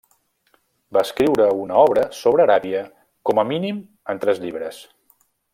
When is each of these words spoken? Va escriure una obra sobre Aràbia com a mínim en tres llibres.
Va 0.97 1.03
escriure 1.07 1.49
una 1.65 1.77
obra 1.83 2.05
sobre 2.21 2.45
Aràbia 2.47 2.83
com 3.31 3.43
a 3.45 3.47
mínim 3.53 3.85
en 4.15 4.23
tres 4.25 4.43
llibres. 4.47 4.85